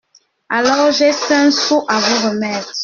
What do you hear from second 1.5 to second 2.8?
sous à vous remettre…